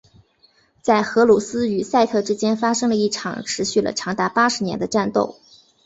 [0.81, 5.35] 在荷鲁斯与赛特之间发生了一场持续了长达八十年的战斗。